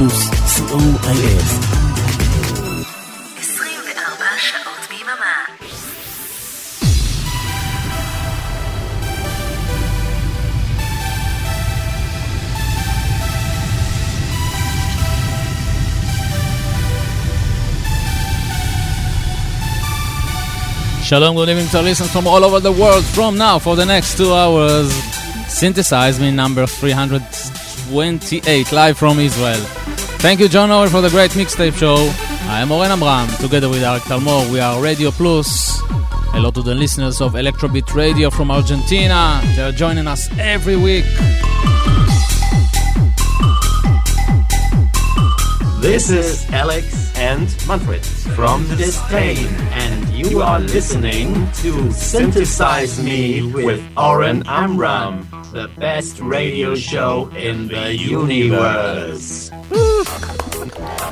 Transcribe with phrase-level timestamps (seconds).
[0.00, 1.40] פלוס, co.il.
[21.02, 23.04] Shalom, good evening to our listeners from all over the world.
[23.04, 24.92] From now for the next two hours,
[25.46, 26.66] synthesize me number
[27.91, 29.59] 328, live from Israel.
[30.23, 31.97] Thank you, John Over, for the great mixtape show.
[32.49, 34.49] I am Oren Amram, together with Arik Talmor.
[34.49, 35.77] We are Radio Plus.
[36.31, 39.41] Hello to the listeners of Electrobeat Radio from Argentina.
[39.57, 41.03] They are joining us every week.
[45.81, 53.83] This is Alex and Manfred from Disdain, and you are listening to Synthesize Me with
[53.97, 59.51] Oren Amram, the best radio show in the universe.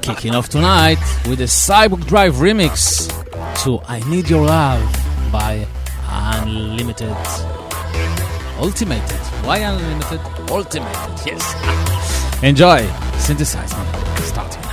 [0.01, 3.09] Kicking off tonight with a Cyborgdrive remix
[3.63, 4.81] to I Need Your Love
[5.31, 5.67] by
[6.07, 7.15] Unlimited.
[8.59, 9.19] Ultimated.
[9.45, 10.21] Why Unlimited?
[10.49, 12.39] Ultimated, yes.
[12.43, 12.87] Enjoy.
[13.17, 13.71] Synthesize.
[14.25, 14.68] Starting.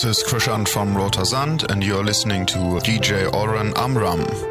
[0.00, 4.47] This is Krischan from Rotersand, and you're listening to DJ Oren Amram.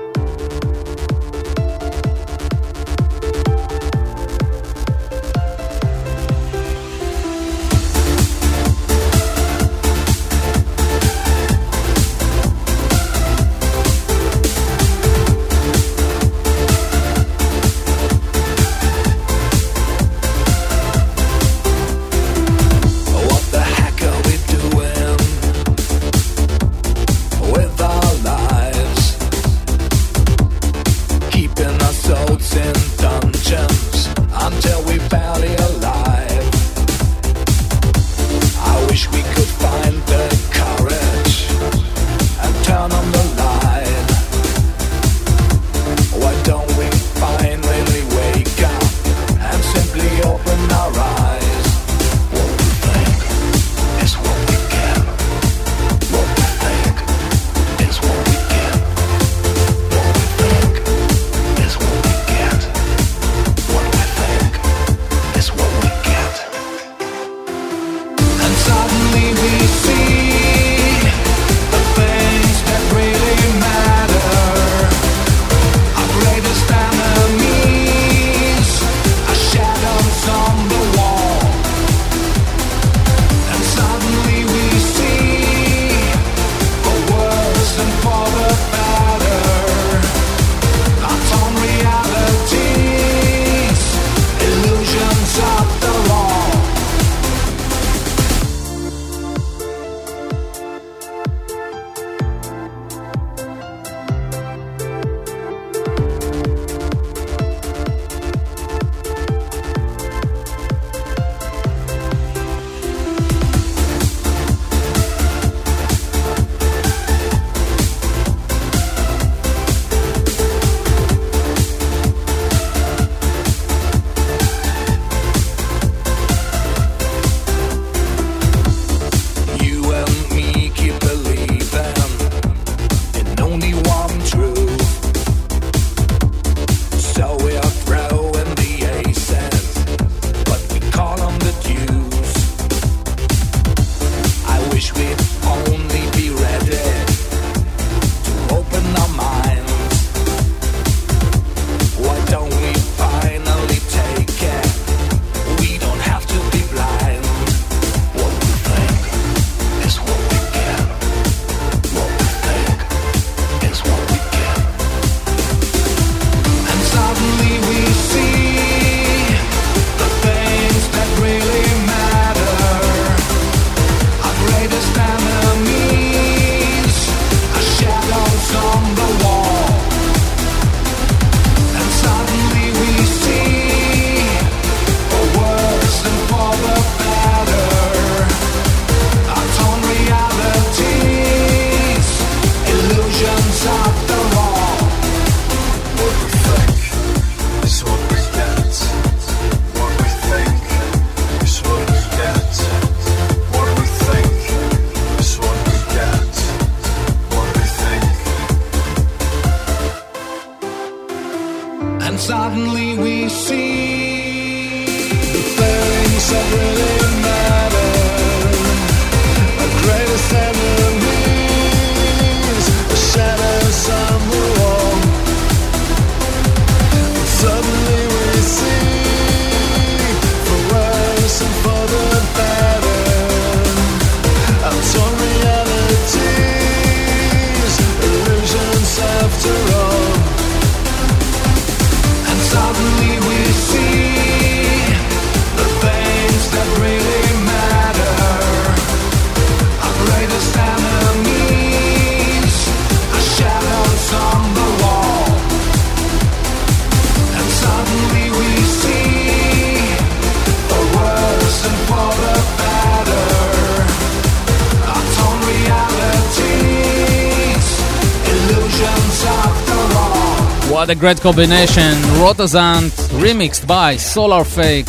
[270.99, 271.93] Great combination.
[272.19, 272.89] Rotersand
[273.21, 274.87] remixed by Solar Fake.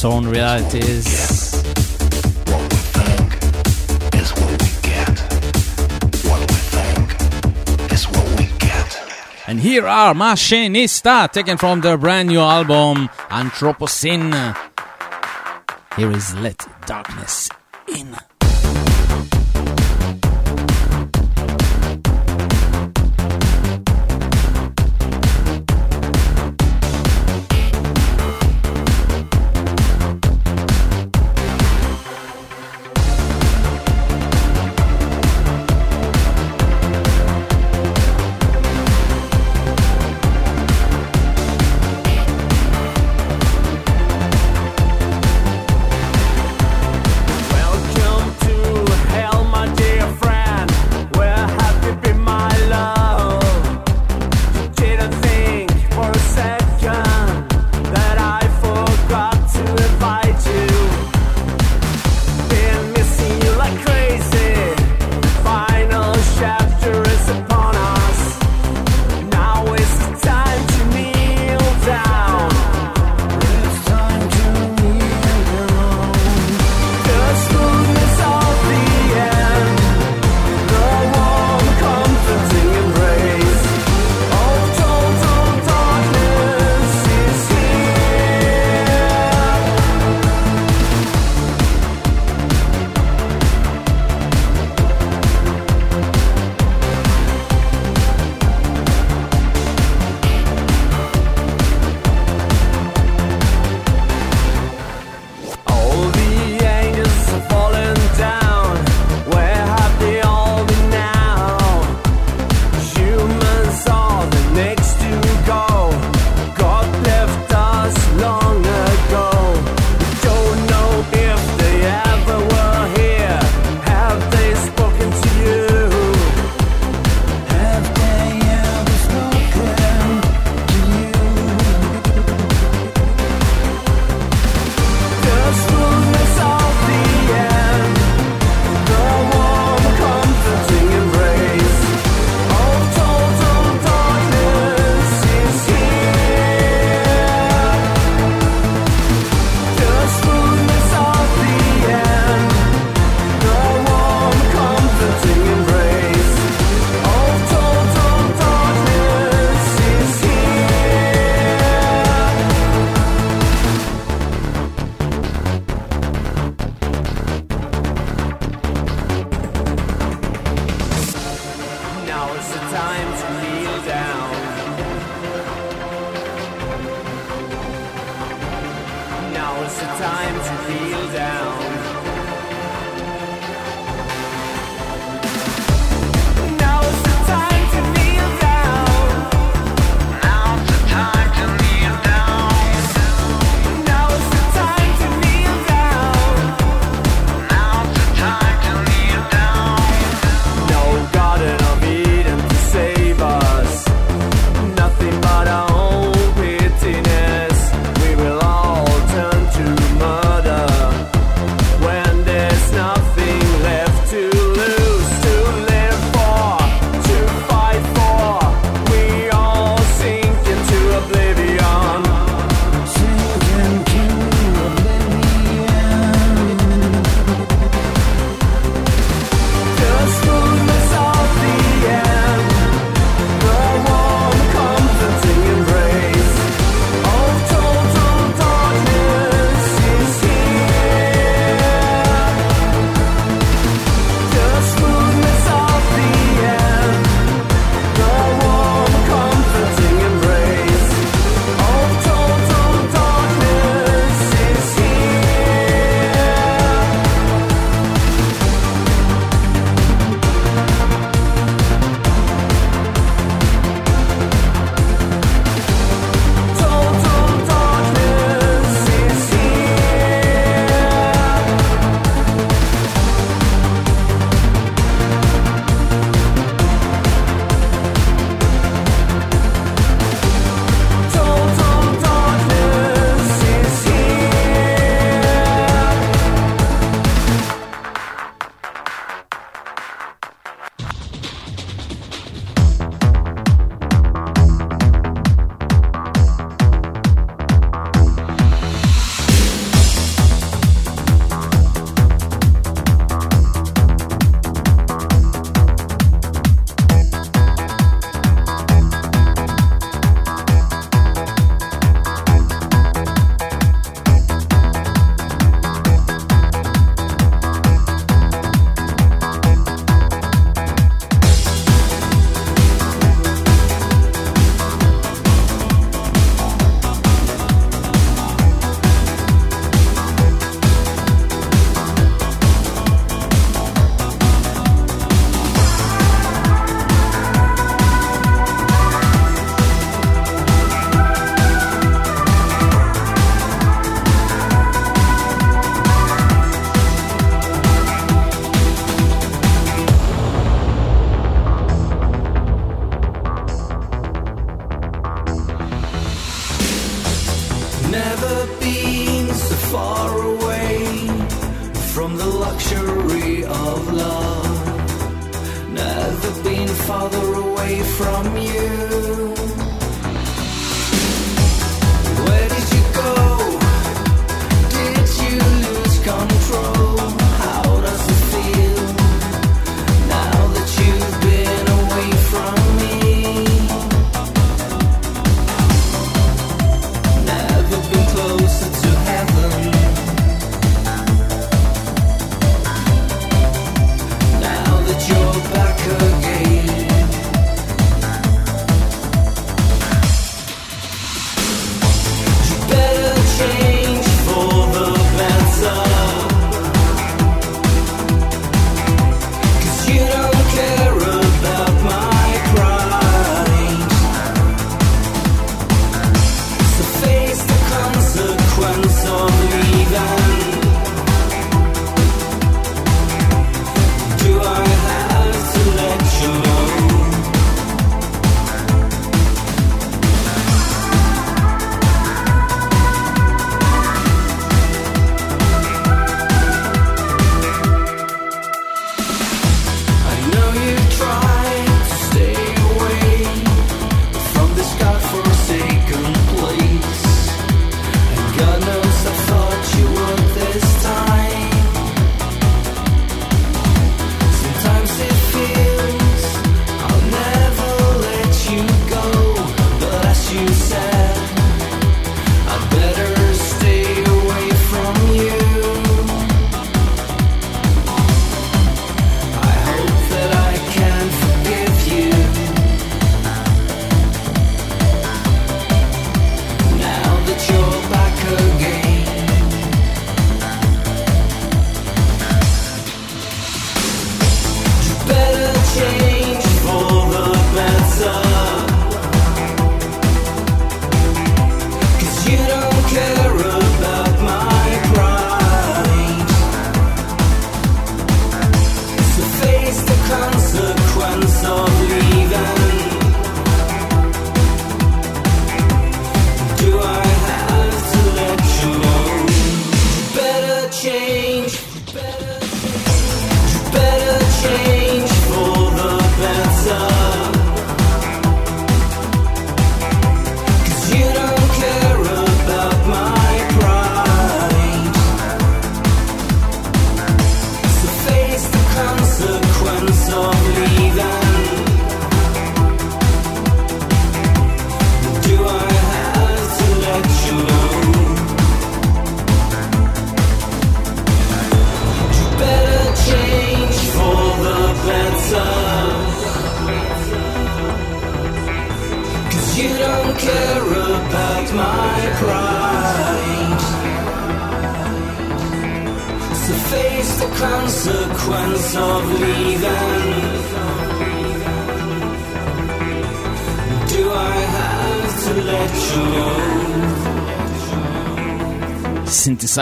[0.00, 1.52] Torn realities.
[9.46, 14.56] And here are Machinista, taken from their brand new album Anthropocene.
[15.96, 16.61] Here is Let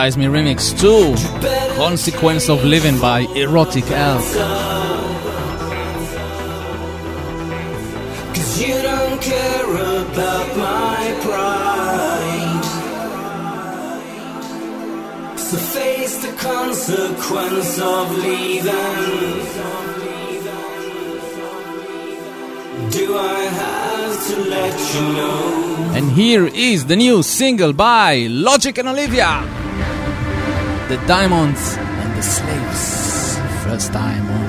[0.01, 1.15] Synthesize Me Remix 2
[1.77, 4.25] Consequence of Leaving by Erotic Elk.
[8.35, 12.65] Cause you don't care about my pride.
[15.37, 18.71] So face the consequence of leaving.
[22.91, 25.93] Do I have to let you know?
[25.95, 29.60] And here is the new single by Logic and Olivia
[30.91, 33.39] The Diamonds and the Slaves.
[33.63, 34.40] First time on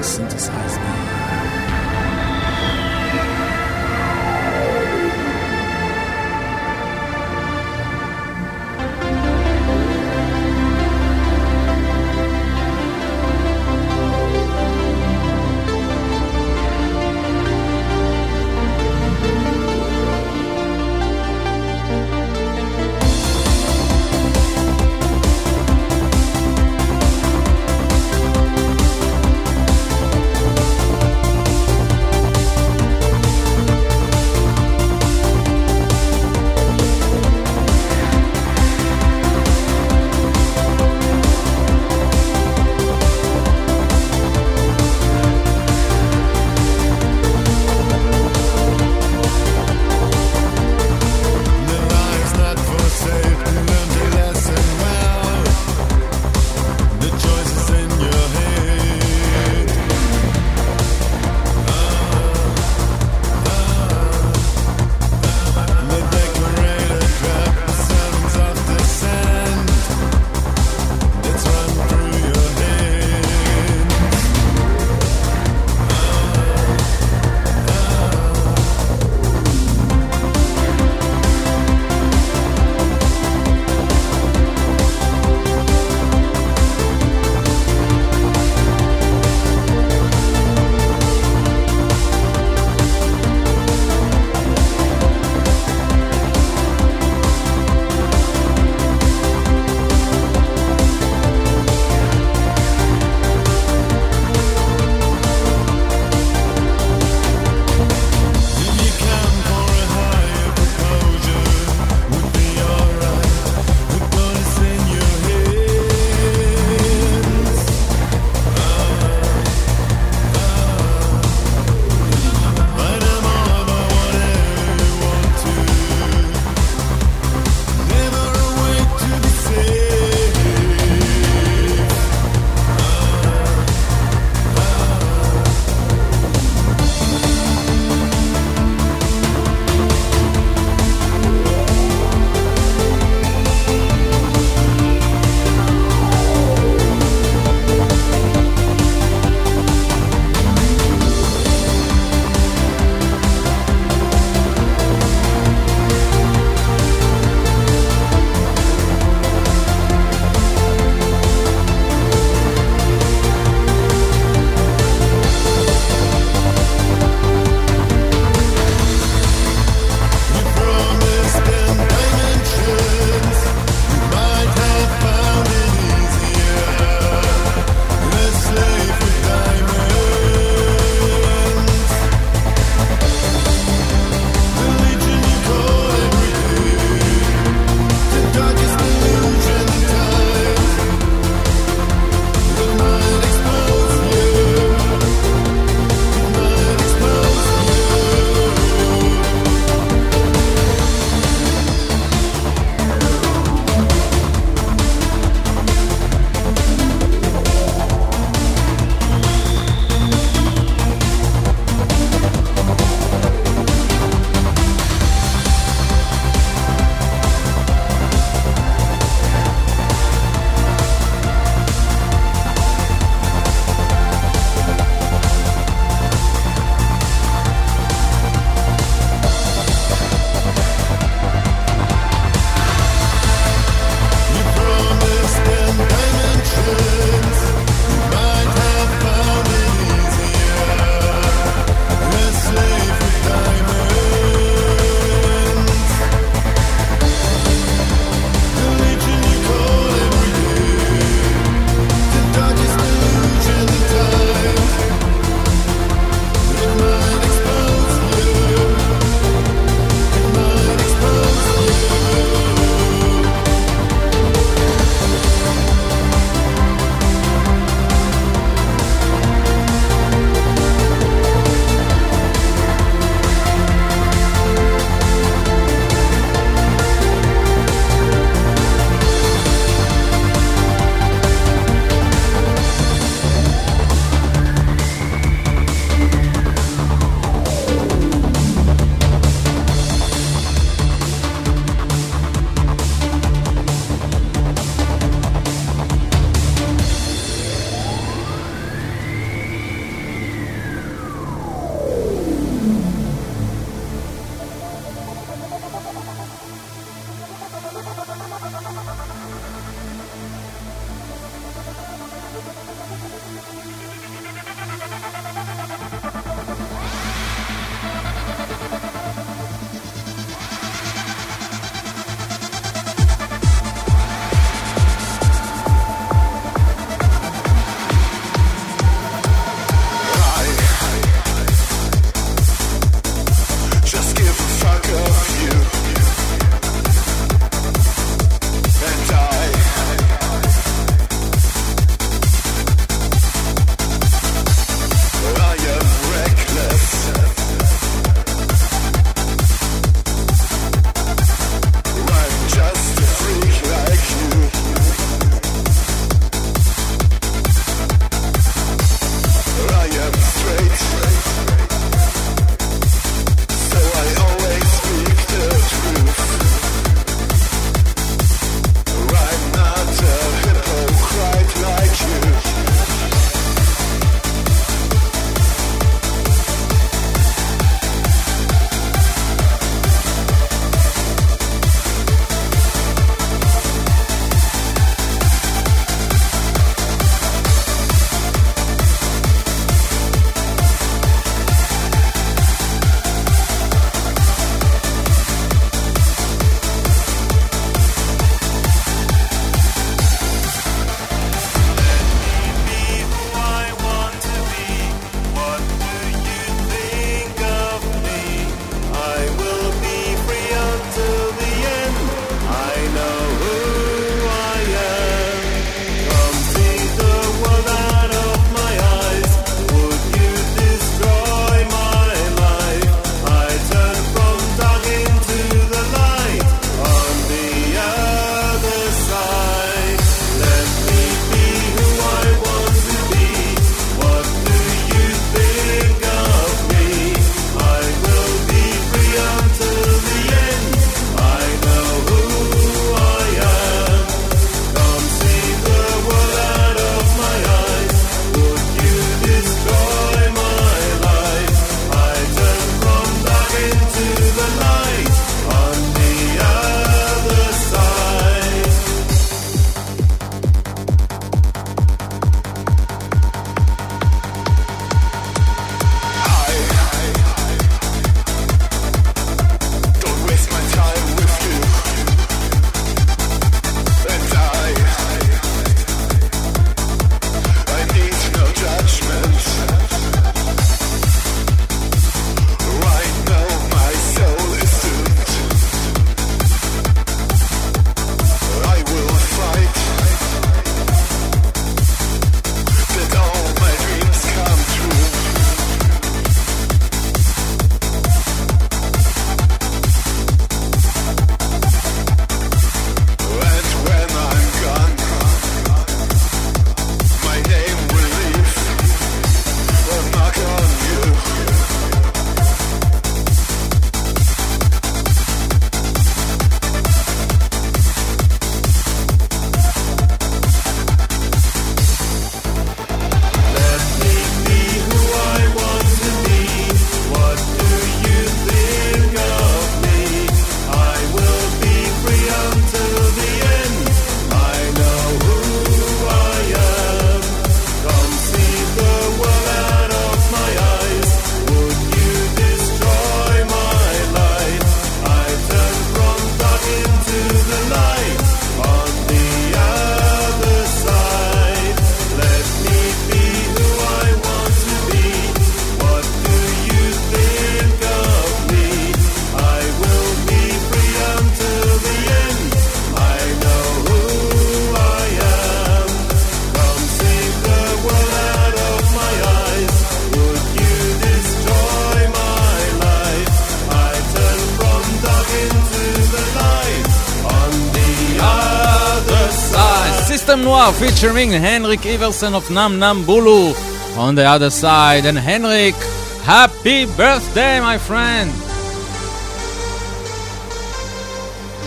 [580.80, 585.06] Featuring Henrik Iversen of Namnambulu on the other side.
[585.06, 585.76] And Henrik,
[586.24, 588.32] happy birthday, my friend!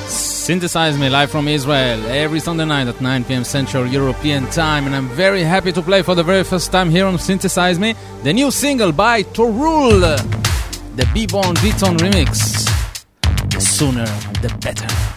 [0.08, 4.94] Synthesize Me live from Israel every Sunday night at 9 pm Central European Time, and
[4.94, 8.32] I'm very happy to play for the very first time here on Synthesize Me the
[8.32, 10.00] new single by Torul,
[10.96, 12.68] the Beborn Beton remix.
[13.50, 14.04] The sooner
[14.42, 15.13] the better.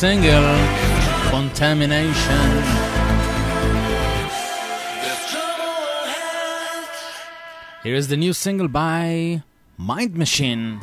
[0.00, 0.56] Single,
[1.28, 2.46] Contamination.
[7.82, 9.42] Here is the new single by
[9.76, 10.80] Mind Machine,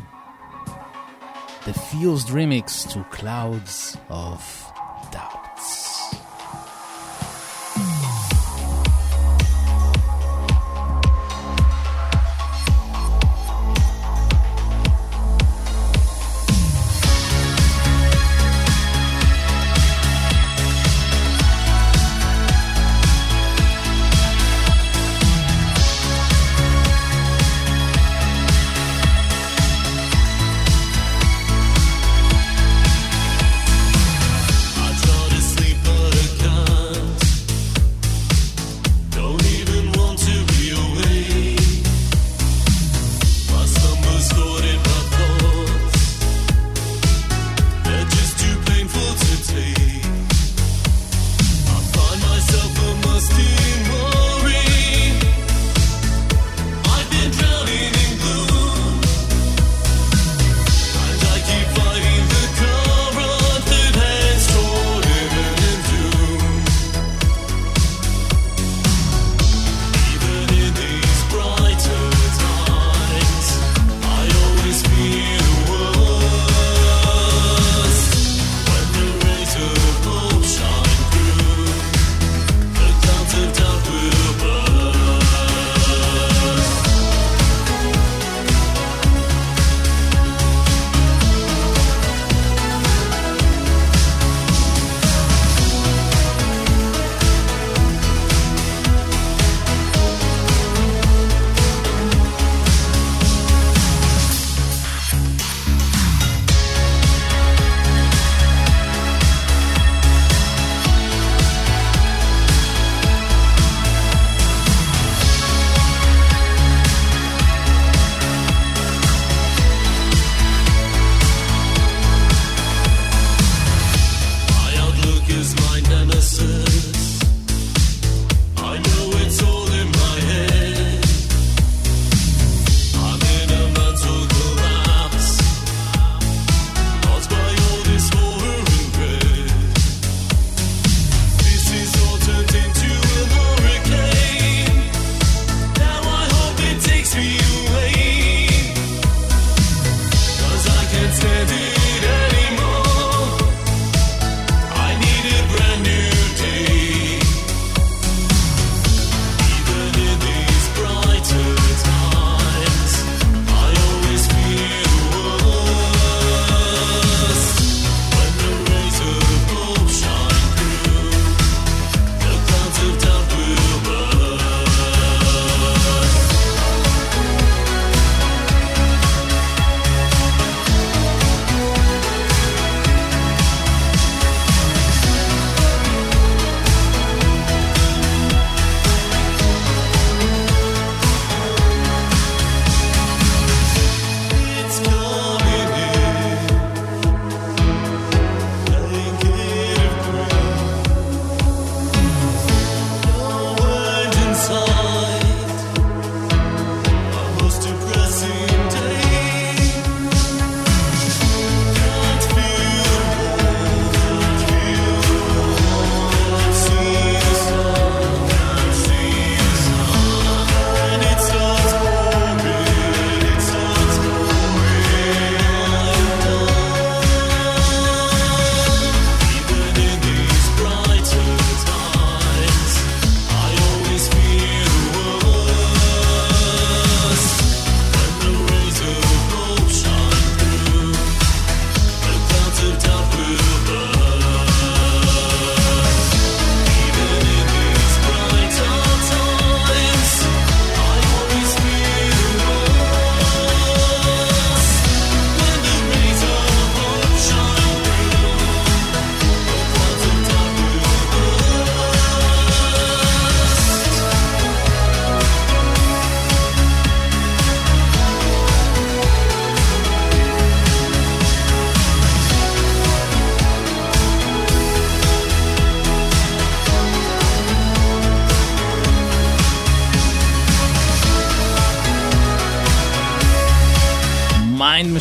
[1.65, 4.39] the fused remix to Clouds of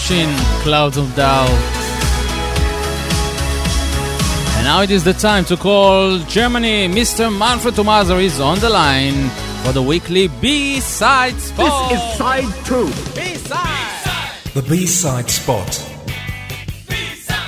[0.07, 1.51] Clouds of Doubt.
[4.55, 6.87] And now it is the time to call Germany.
[6.87, 7.37] Mr.
[7.37, 9.29] Manfred Thomaser is on the line
[9.65, 11.91] for the weekly B-side spot.
[11.91, 12.87] This is side two.
[13.17, 14.55] B-side.
[14.55, 15.67] The B-side spot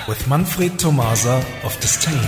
[0.09, 2.19] with Manfred Thomaser of Disdain.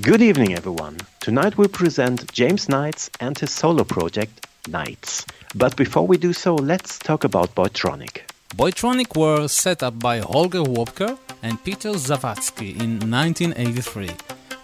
[0.00, 0.98] Good evening, everyone.
[1.20, 5.26] Tonight we present James Knights and his solo project, Knights.
[5.54, 8.22] But before we do so, let's talk about Boytronic.
[8.56, 14.10] Boytronic were set up by Holger Wobker and Peter Zawadzki in 1983.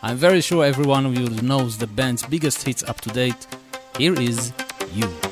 [0.02, 3.46] I'm very sure every one of you knows the band's biggest hits up to date.
[3.98, 4.52] Here is
[4.94, 5.29] You.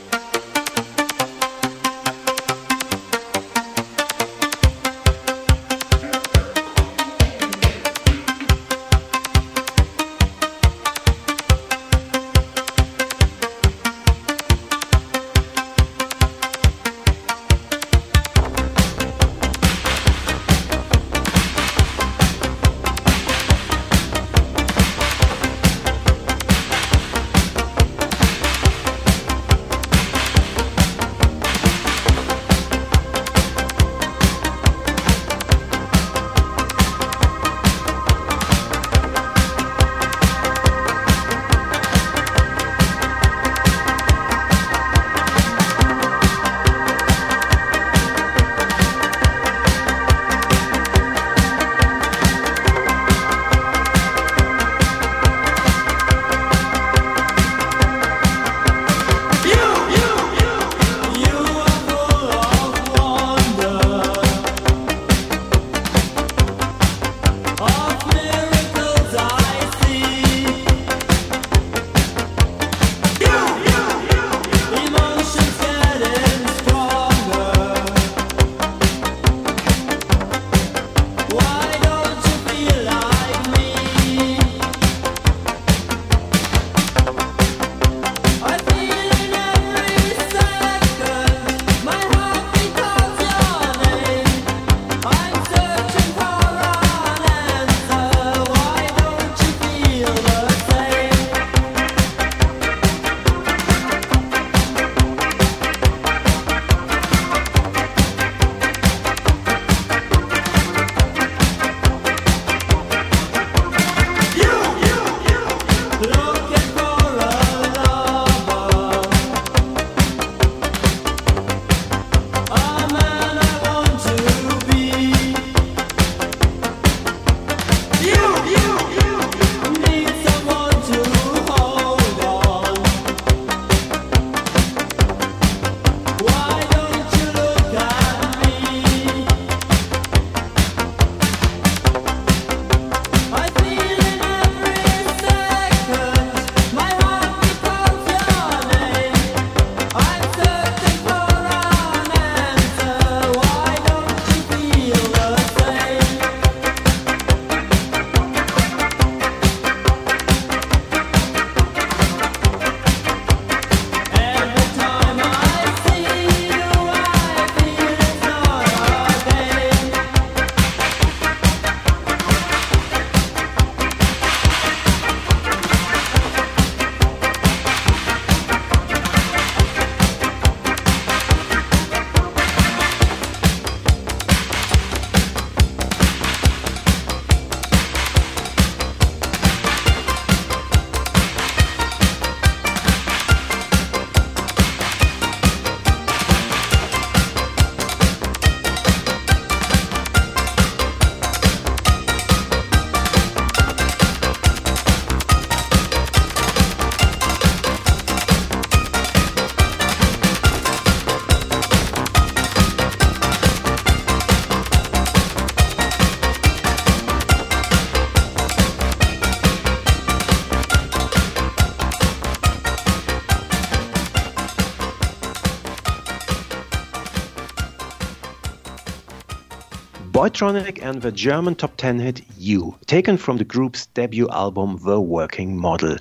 [230.39, 235.01] Boytronic and the German top 10 hit You, taken from the group's debut album The
[235.01, 235.97] Working Model.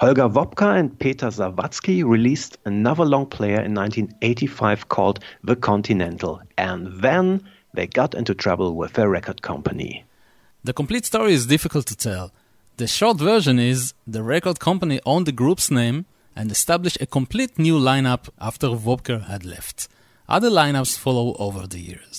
[0.00, 7.02] Holger Wobker and Peter Zawadzki released another long player in 1985 called The Continental, and
[7.02, 7.42] then
[7.74, 10.04] they got into trouble with their record company.
[10.64, 12.32] The complete story is difficult to tell.
[12.78, 17.58] The short version is the record company owned the group's name and established a complete
[17.58, 19.88] new lineup after Wobker had left.
[20.30, 22.11] Other lineups follow over the years.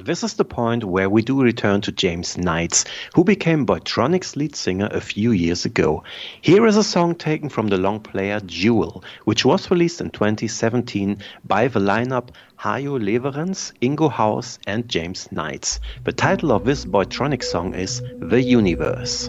[0.00, 4.34] And this is the point where we do return to James Knights, who became Boytronic's
[4.34, 6.04] lead singer a few years ago.
[6.40, 11.18] Here is a song taken from the long player Jewel, which was released in 2017
[11.44, 15.80] by the lineup Hajo Lewerens, Ingo Haus, and James Knights.
[16.04, 19.28] The title of this Boytronic song is The Universe.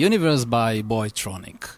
[0.00, 1.76] Universe by Boytronic.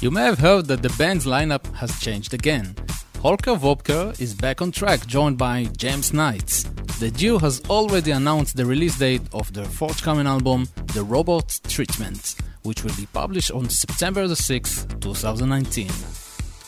[0.00, 2.74] You may have heard that the band's lineup has changed again.
[3.20, 6.62] Holger Wobker is back on track, joined by James Knights.
[6.98, 12.36] The duo has already announced the release date of their forthcoming album, The Robot Treatment,
[12.62, 15.90] which will be published on September the 6th, 2019.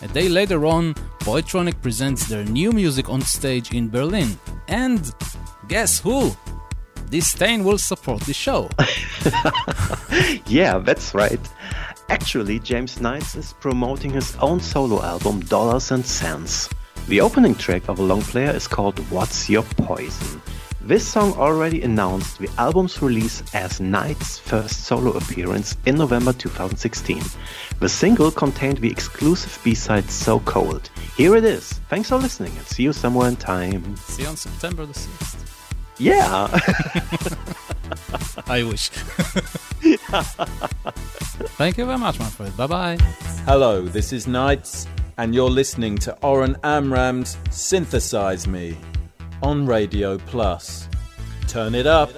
[0.02, 4.38] A day later on, Boytronic presents their new music on stage in Berlin.
[4.68, 5.10] And
[5.68, 6.36] guess who?
[7.10, 8.68] Disdain will support the show.
[10.46, 11.40] yeah, that's right.
[12.08, 16.68] Actually, James Knights is promoting his own solo album, Dollars and Cents.
[17.08, 20.42] The opening track of a long player is called What's Your Poison?
[20.80, 27.22] This song already announced the album's release as Knight's first solo appearance in November 2016.
[27.80, 30.90] The single contained the exclusive B-side So Cold.
[31.16, 31.74] Here it is.
[31.90, 33.96] Thanks for listening and see you somewhere in time.
[33.96, 35.57] See you on September the 6th.
[35.98, 36.48] Yeah.
[38.46, 38.88] I wish.
[41.58, 42.56] Thank you very much, my friend.
[42.56, 42.96] Bye bye.
[43.44, 44.86] Hello, this is Knights,
[45.16, 48.76] and you're listening to Oren Amram's Synthesize Me
[49.42, 50.88] on Radio Plus.
[51.46, 52.10] Turn it up.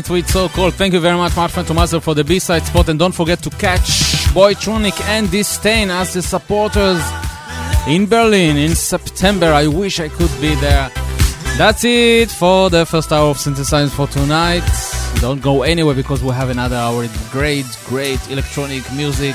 [0.00, 0.74] Night with So Cold.
[0.74, 2.88] Thank you very much, Martin Tomaso, for the B-side spot.
[2.88, 3.88] And don't forget to catch
[4.32, 7.02] Boytronic and Disdain as the supporters
[7.86, 9.46] in Berlin in September.
[9.46, 10.90] I wish I could be there.
[11.58, 14.62] That's it for the first hour of Synthesize for tonight.
[15.20, 19.34] Don't go anywhere because we have another hour with great, great electronic music.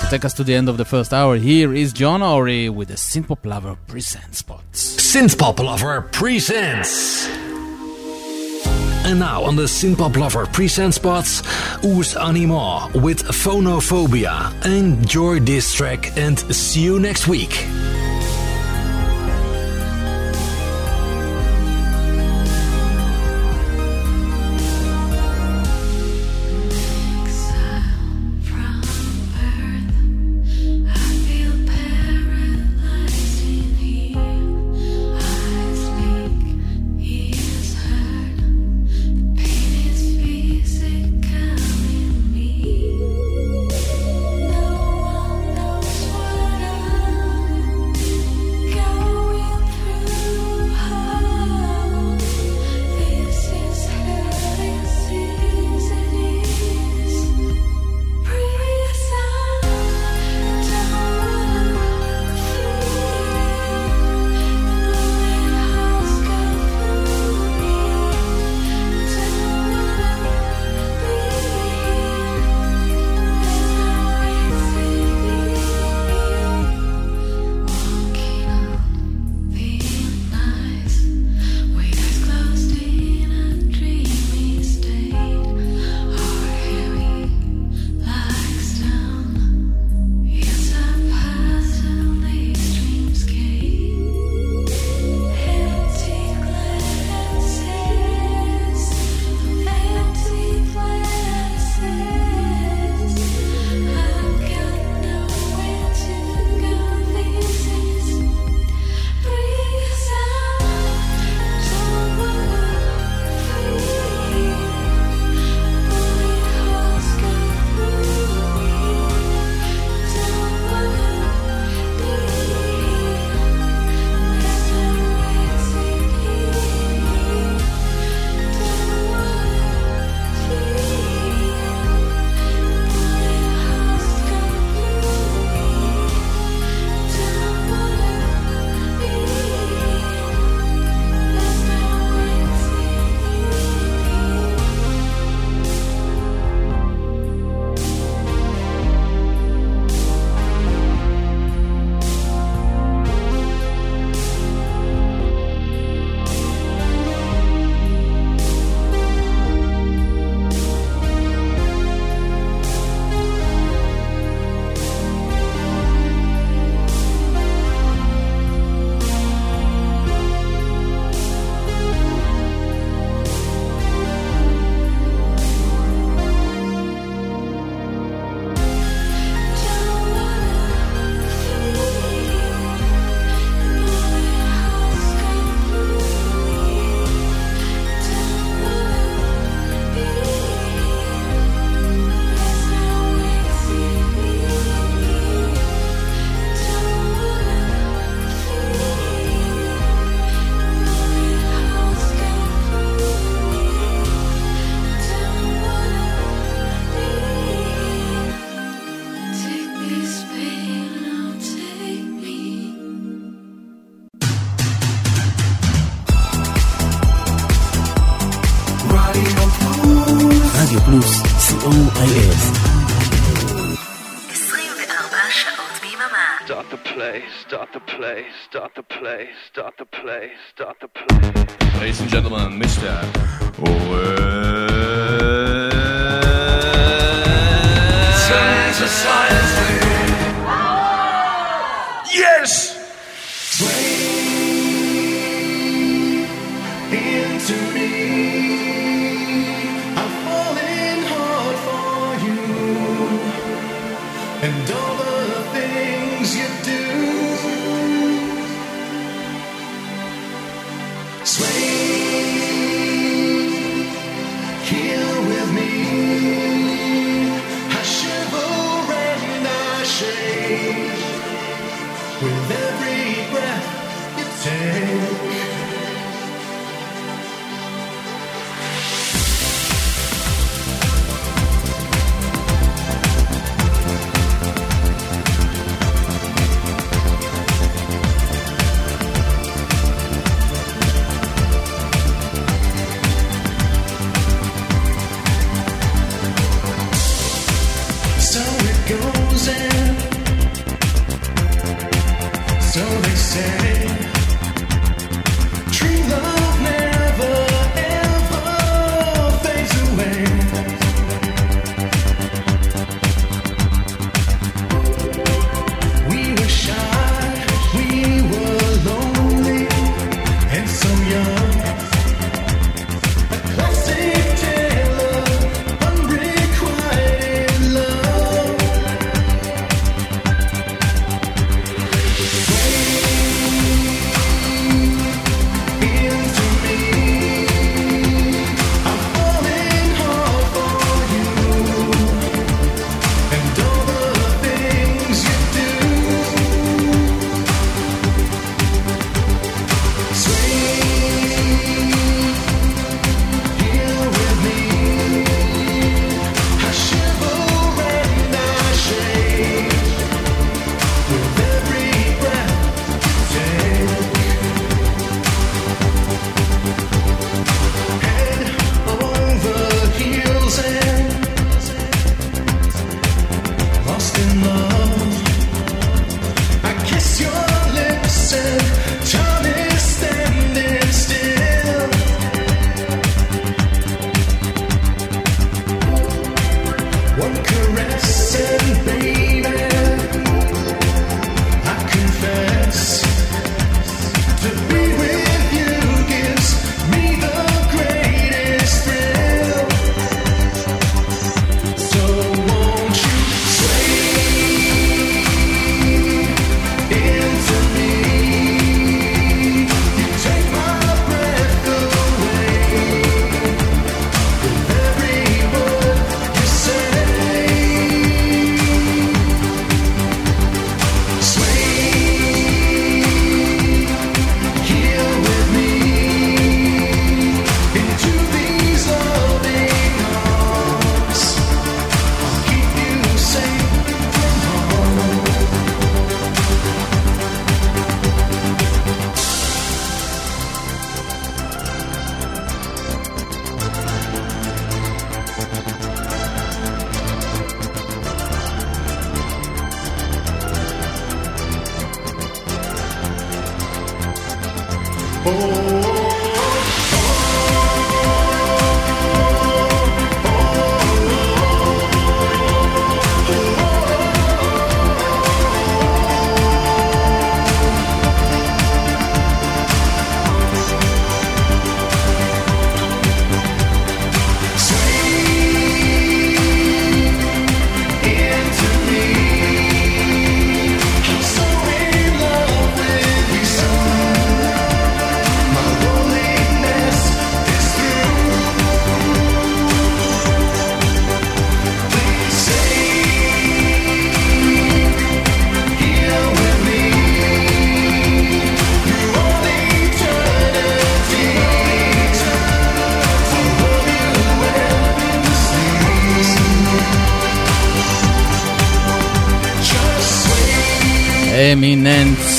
[0.00, 2.88] To take us to the end of the first hour, here is John Ori with
[2.88, 4.96] the Synthpop Lover Presents spots.
[4.96, 7.43] Synthpop Lover Presents.
[9.04, 11.42] And now on the Synthpop Lover present spots,
[11.84, 14.50] Oos Anima with Phonophobia.
[14.64, 17.66] Enjoy this track and see you next week.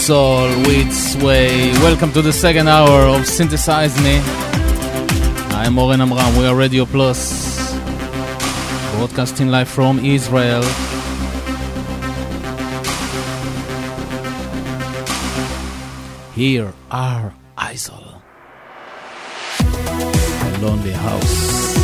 [0.05, 1.71] Soul with Sway.
[1.81, 4.21] Welcome to the second hour of Synthesize Me.
[5.49, 6.37] I'm Oren Amram.
[6.37, 7.73] We are Radio Plus.
[8.97, 10.61] broadcasting live from Israel.
[16.35, 18.21] Here are Isol.
[19.59, 21.75] A Lonely House.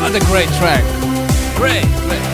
[0.00, 0.84] What a great track!
[1.58, 2.27] Great, great.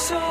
[0.00, 0.29] so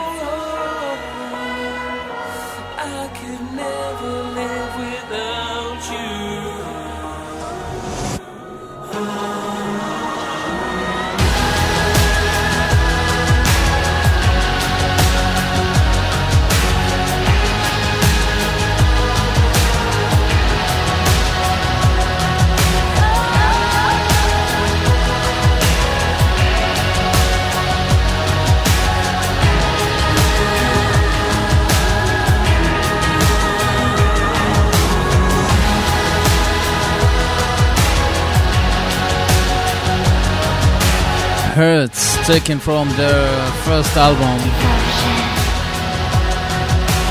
[42.29, 43.27] taken from their
[43.65, 44.37] first album.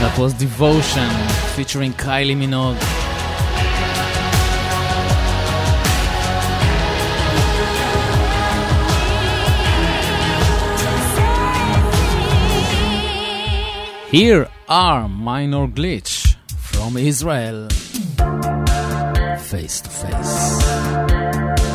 [0.01, 1.11] That was Devotion
[1.57, 2.79] featuring Kylie Minogue.
[14.13, 16.37] Here are Minor Glitch
[16.71, 17.69] from Israel.
[19.41, 21.68] Face to face.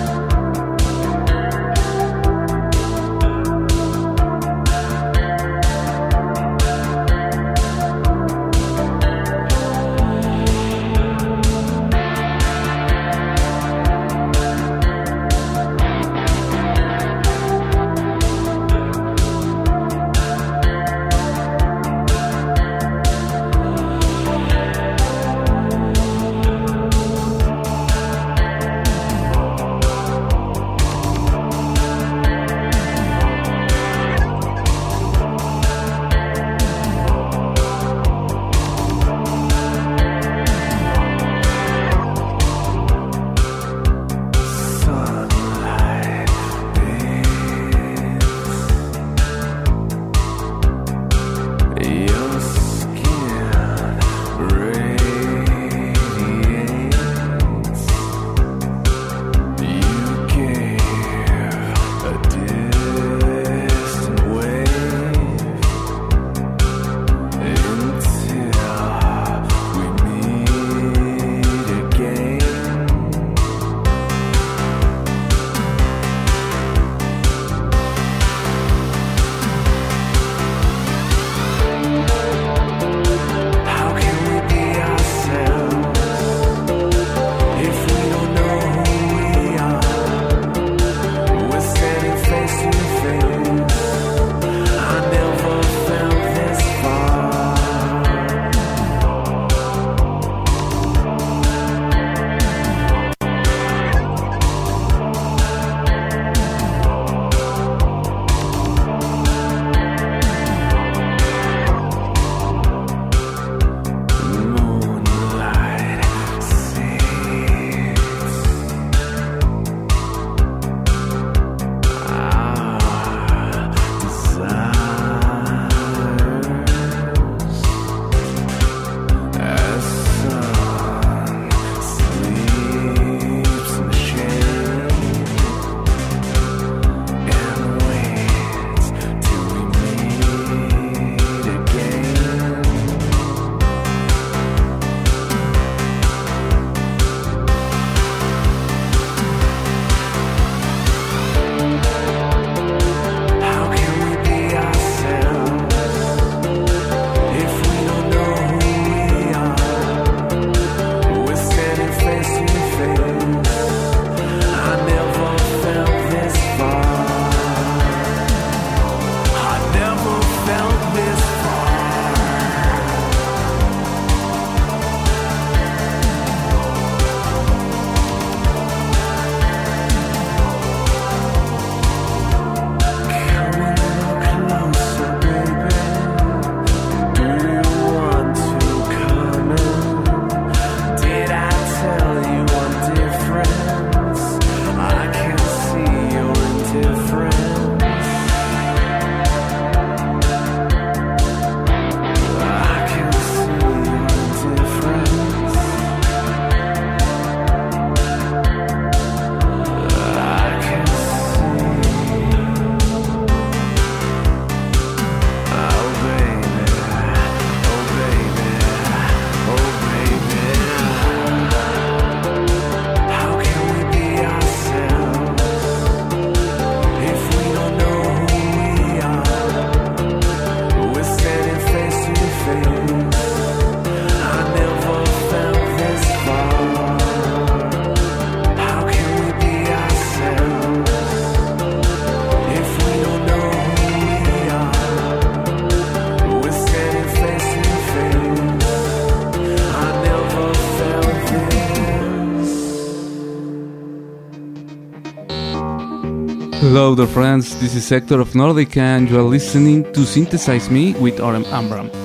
[256.94, 260.94] hello dear friends, this is Sector of Nordica and you are listening to Synthesize Me
[260.94, 262.03] with Oren Amram.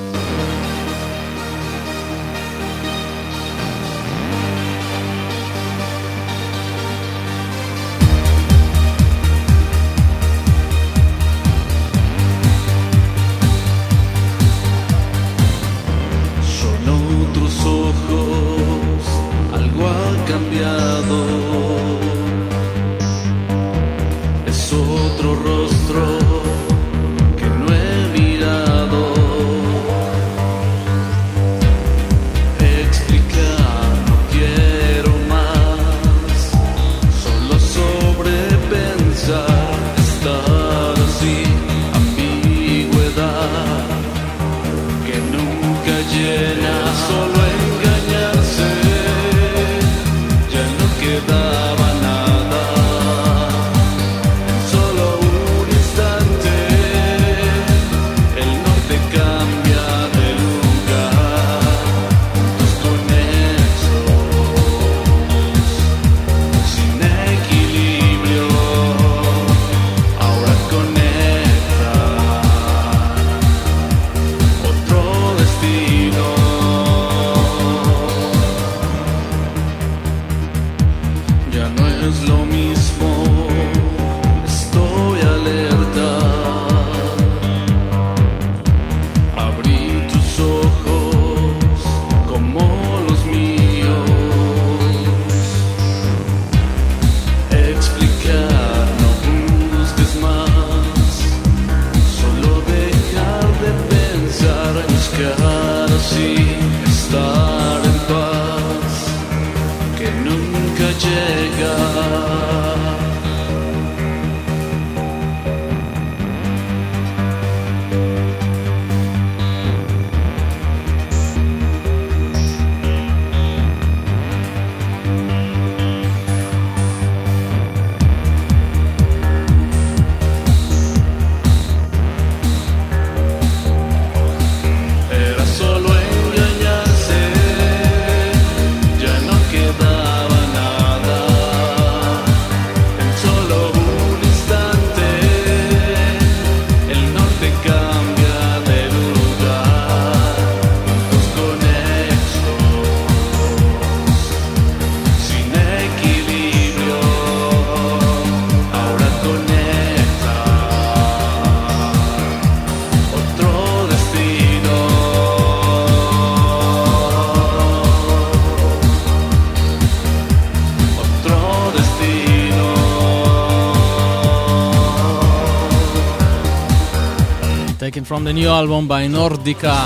[178.08, 179.76] from the new album by Nordica.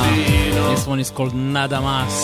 [0.70, 2.14] This one is called Nada Más.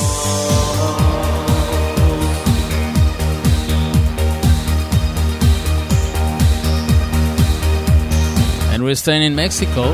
[8.72, 9.92] and we're staying in Mexico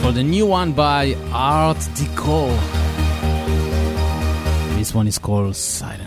[0.00, 2.48] for the new one by Art Deco.
[4.78, 6.03] This one is called Silent.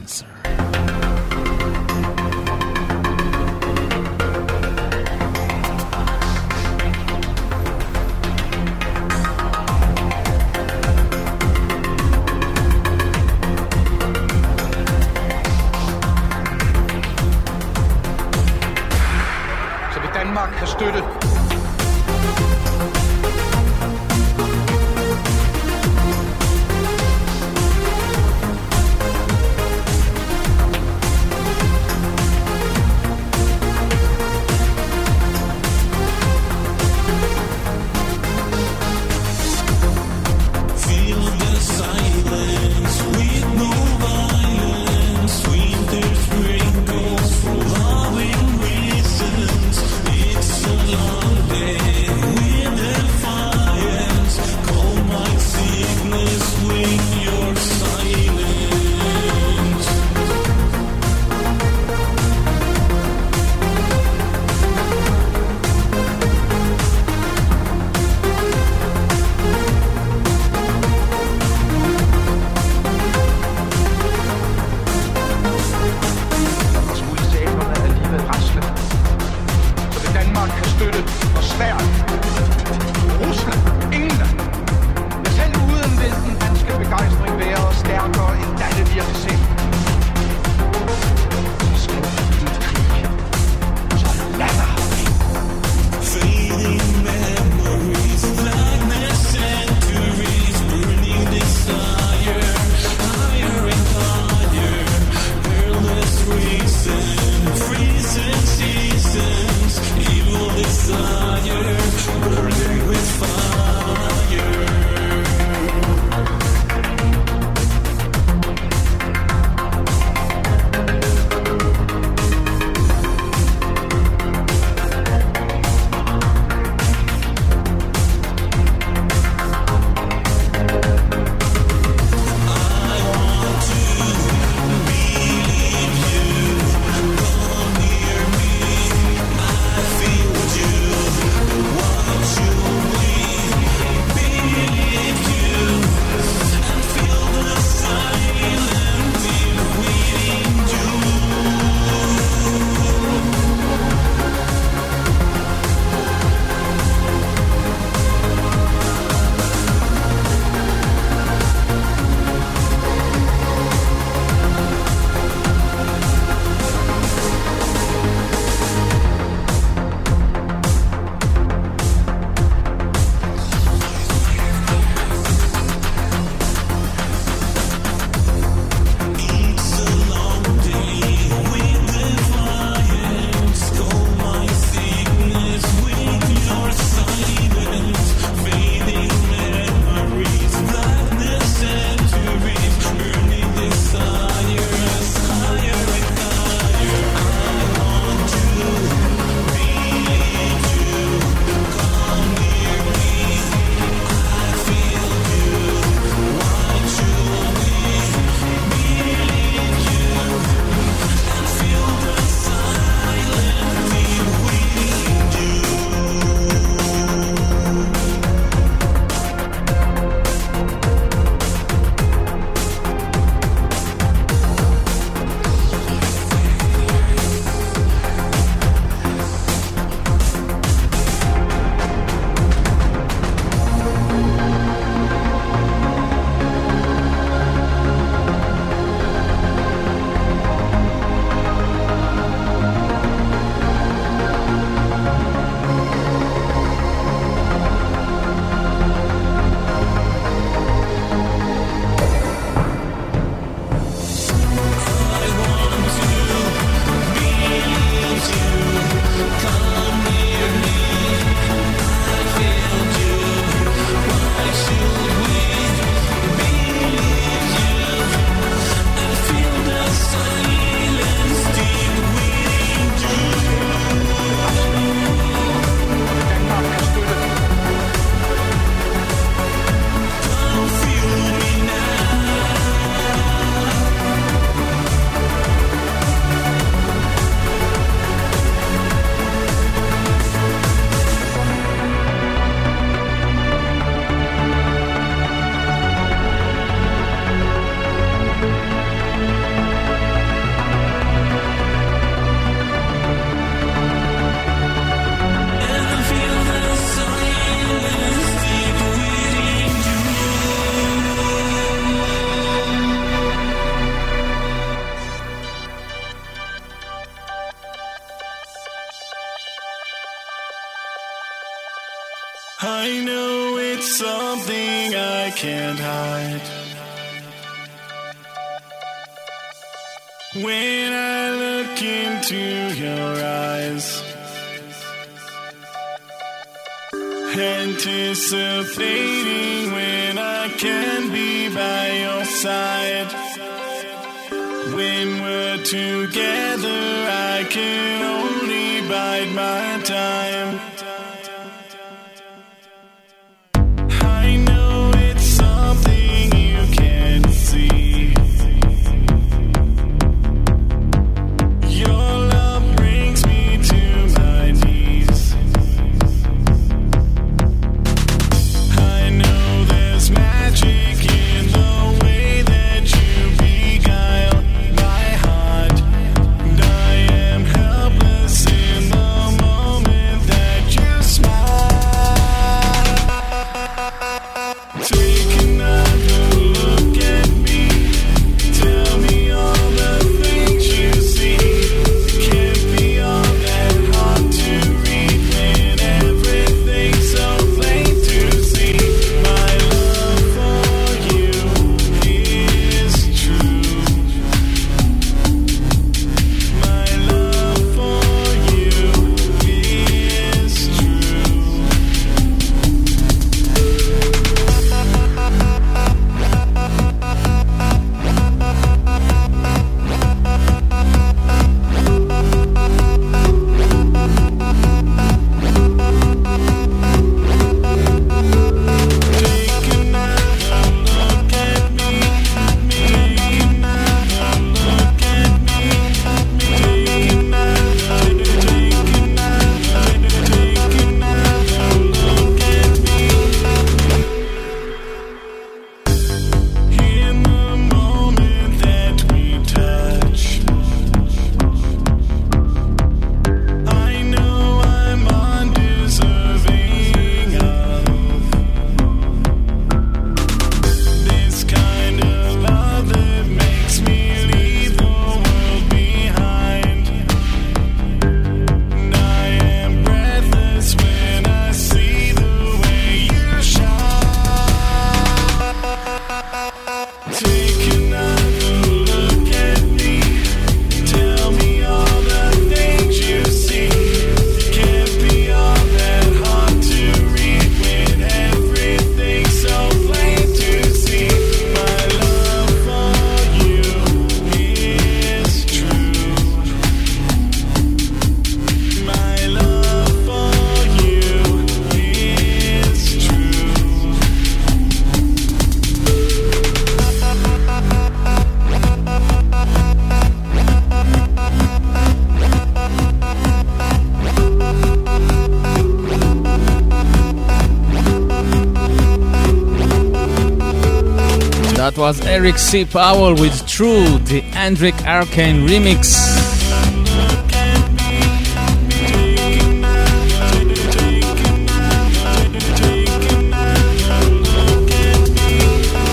[522.18, 522.66] Eric C.
[522.66, 525.94] Powell with True, the Andric Arcane remix.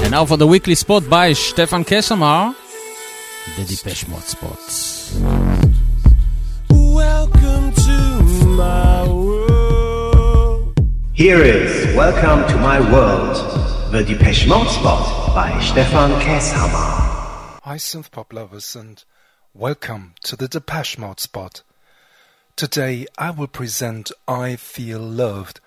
[0.03, 2.55] And now for the weekly spot by Stefan Kesamar,
[3.59, 5.21] the Depeche Mode spots.
[6.71, 10.81] Welcome to my world.
[11.13, 18.33] Here is Welcome to My World, the Depeche Mode spot by Stefan Hi, synth pop
[18.33, 19.03] lovers, and
[19.53, 21.63] welcome to the Depeche Mode spot.
[22.55, 25.59] Today I will present I Feel Loved,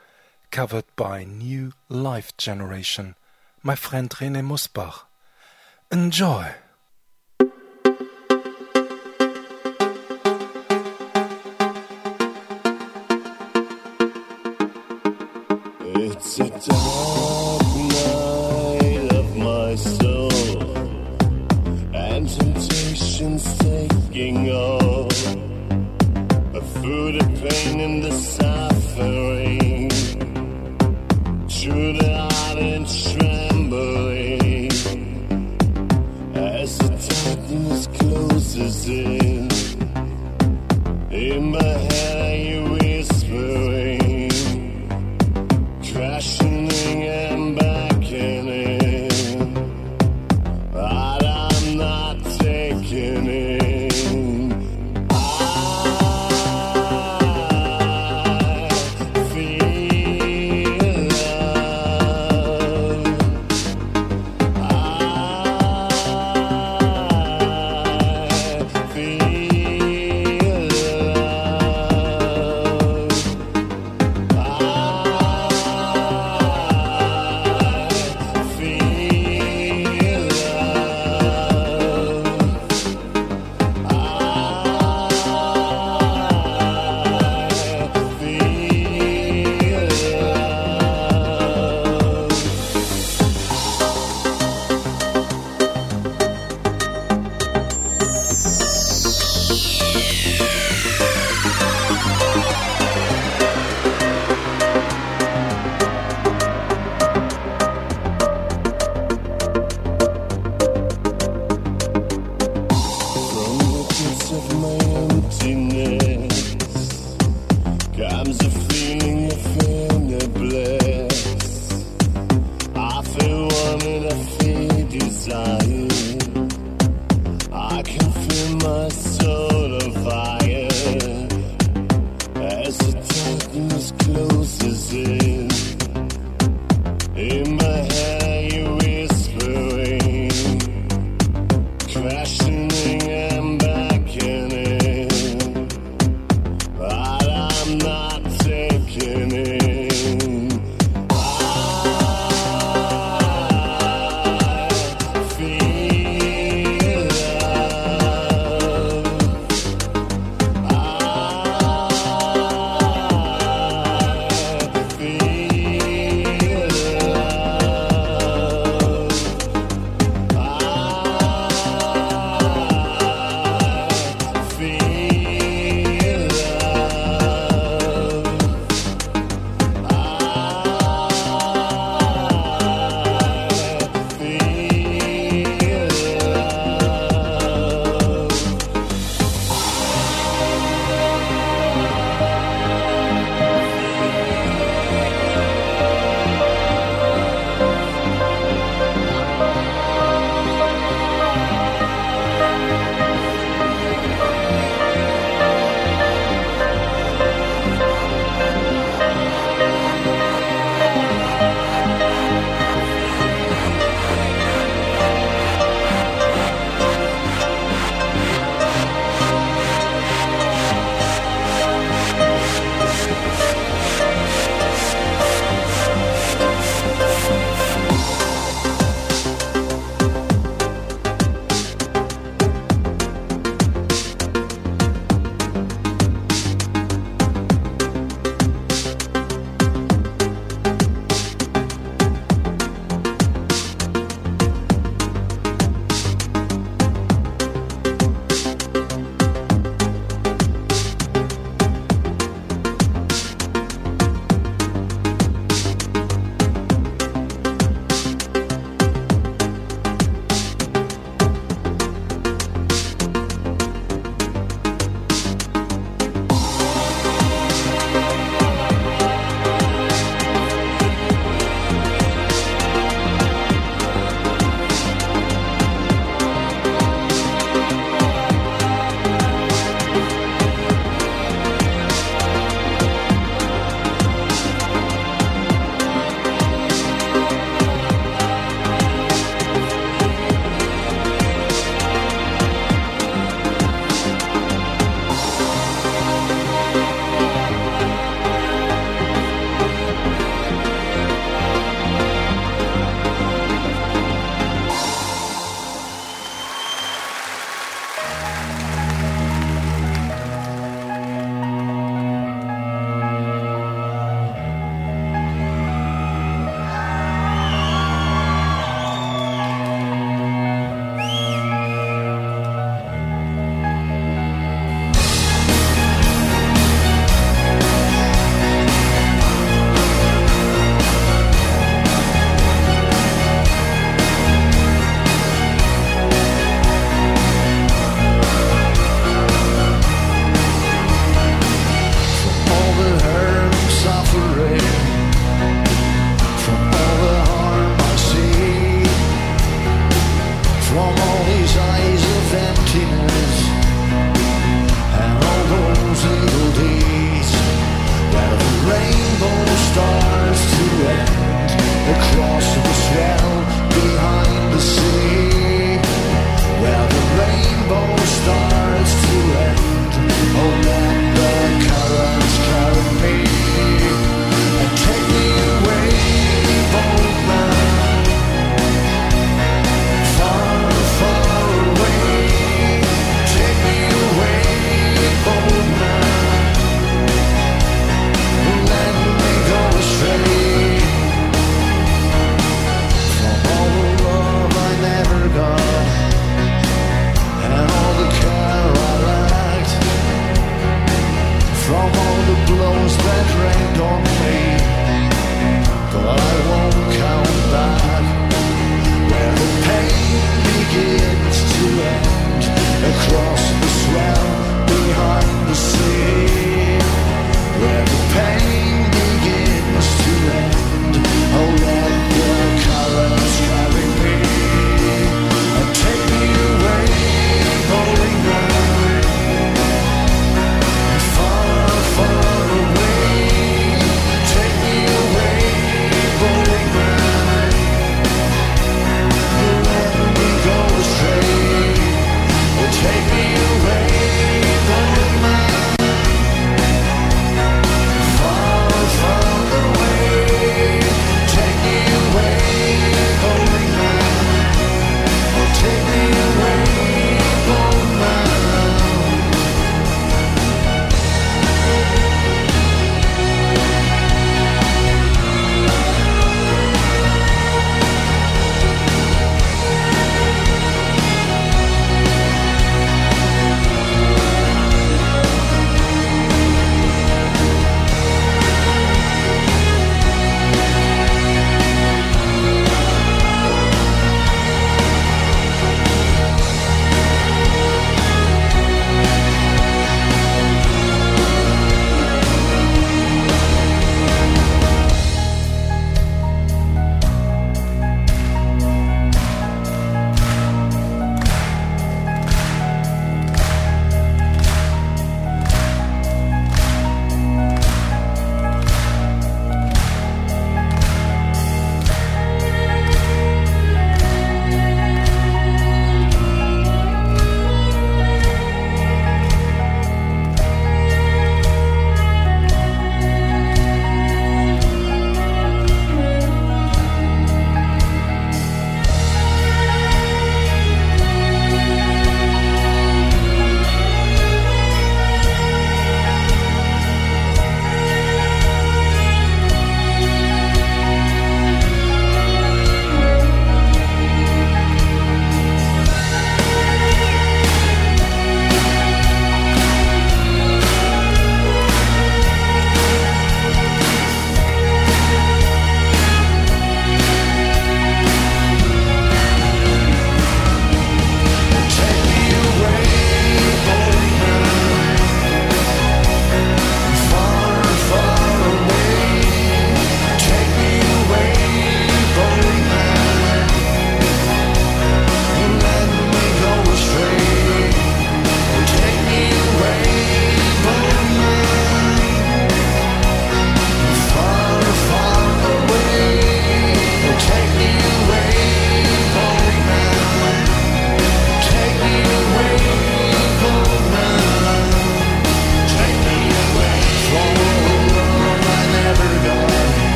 [0.52, 3.16] covered by New Life Generation,
[3.62, 5.02] my friend René Musbach.
[5.92, 6.54] Enjoy!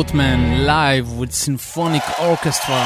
[0.00, 2.82] Boatman live with symphonic orchestra.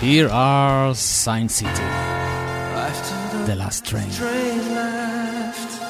[0.00, 1.70] Here are Sign City,
[3.46, 4.10] the, last train.
[4.10, 5.80] train left.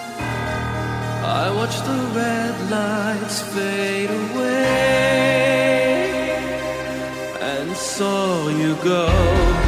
[1.25, 4.67] I watch the red lights fade away
[7.41, 9.66] and saw you go.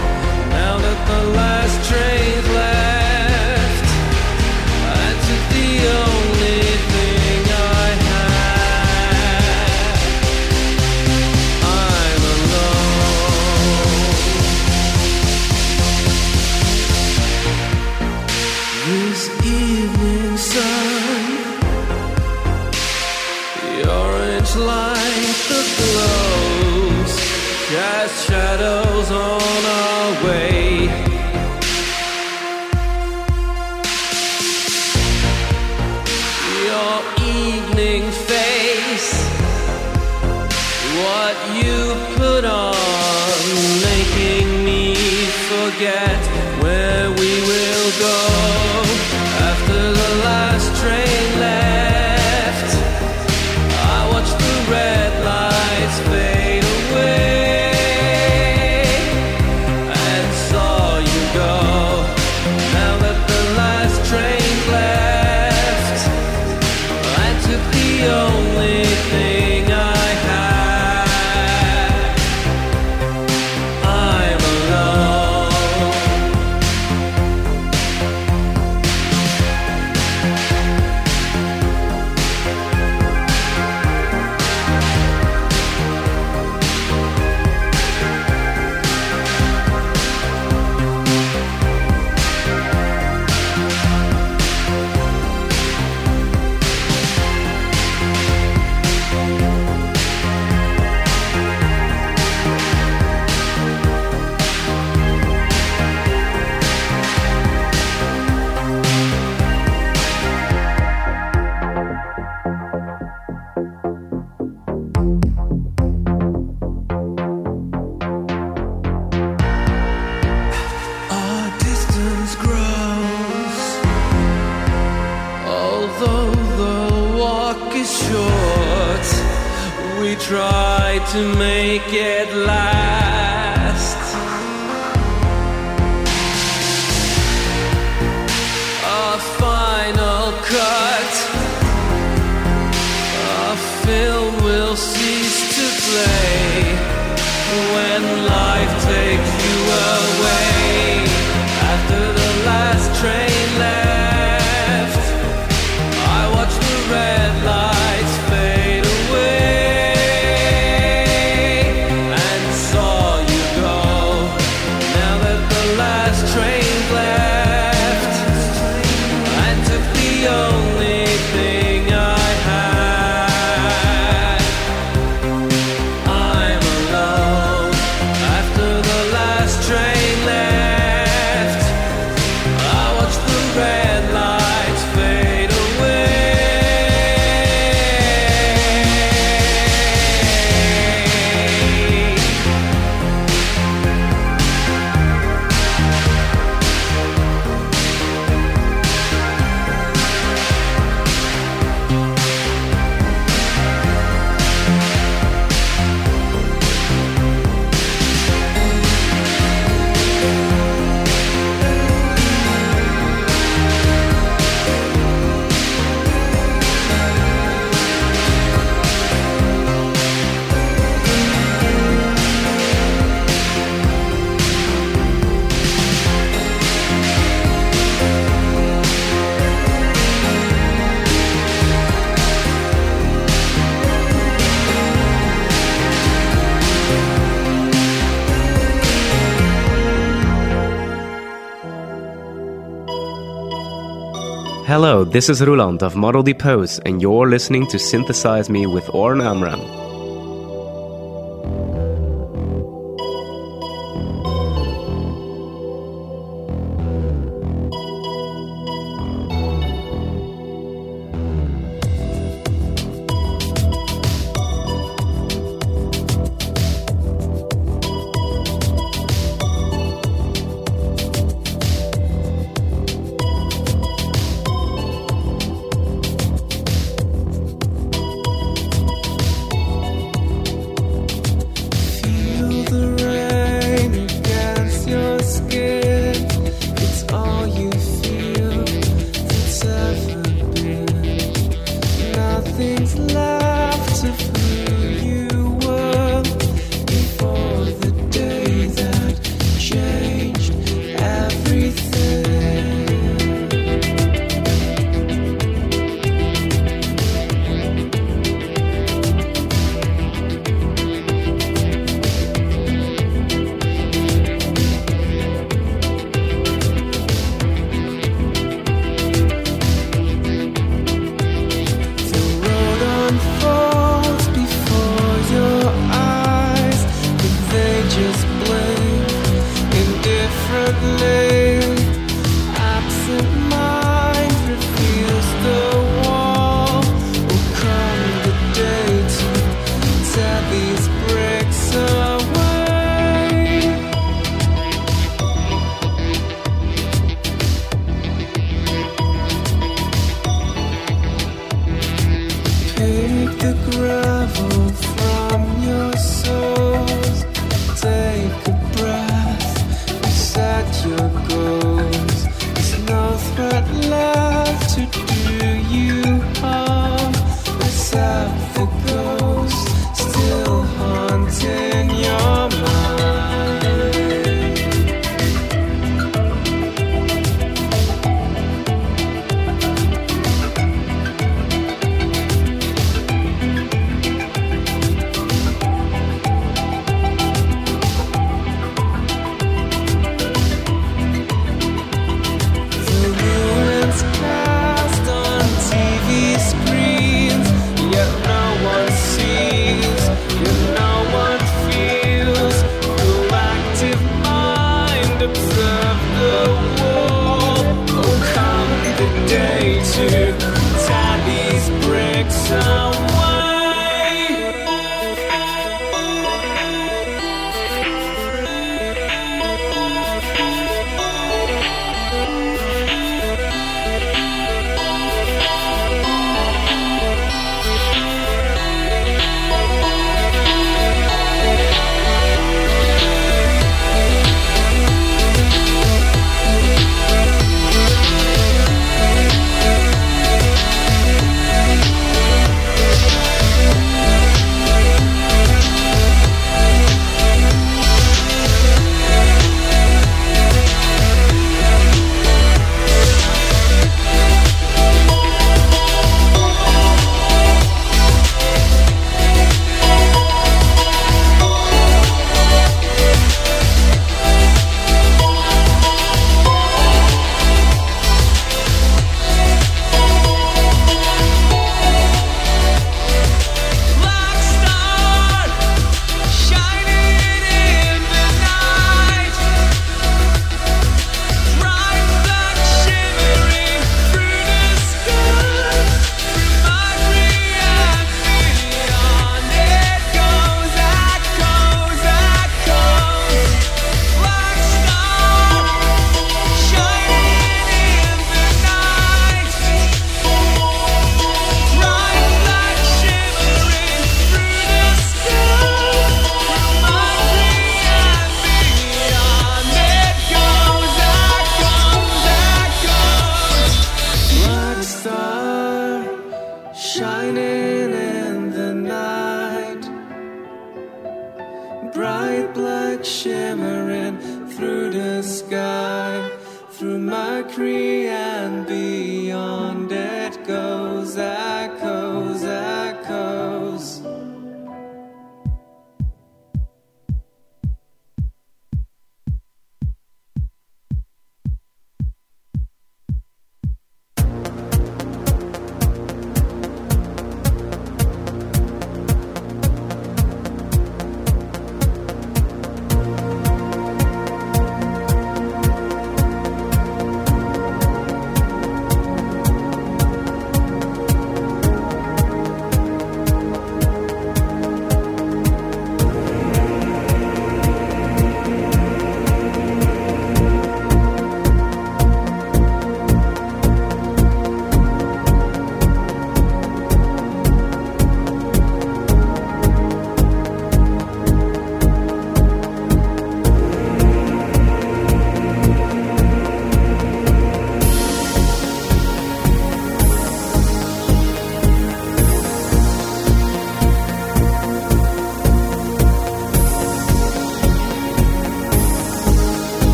[245.11, 249.58] this is Ruland of Model Depose, and you're listening to Synthesize Me with Oren Amram.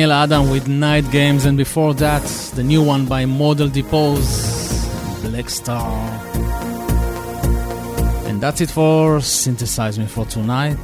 [0.00, 2.22] Daniel Adam with Night Games, and before that,
[2.54, 4.88] the new one by Model Depose,
[5.20, 5.92] Black Star.
[8.26, 10.78] And that's it for Synthesize Me for tonight.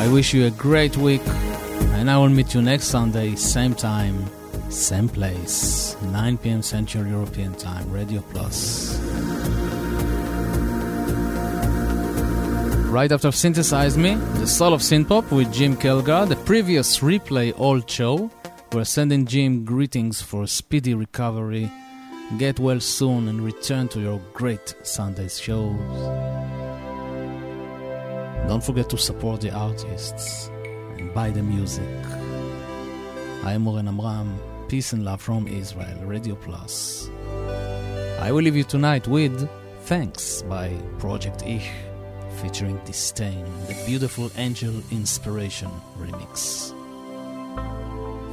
[0.00, 1.22] I wish you a great week,
[1.94, 4.28] and I will meet you next Sunday, same time,
[4.68, 6.60] same place, 9 p.m.
[6.60, 8.93] Central European Time, Radio Plus.
[12.94, 17.90] Right after Synthesize Me, the soul of synthpop with Jim Kelgar, the previous replay old
[17.90, 18.30] show.
[18.70, 21.68] We're sending Jim greetings for speedy recovery.
[22.38, 25.76] Get well soon and return to your great Sunday shows.
[28.46, 30.48] Don't forget to support the artists
[30.96, 31.98] and buy the music.
[33.42, 34.38] I am Oren Amram.
[34.68, 37.10] Peace and love from Israel, Radio Plus.
[38.20, 39.50] I will leave you tonight with
[39.80, 40.68] Thanks by
[41.00, 41.68] Project Ich
[42.44, 46.74] featuring Disdain, the beautiful Angel Inspiration remix.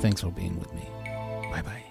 [0.01, 0.85] Thanks for being with me.
[1.49, 1.90] Bye bye.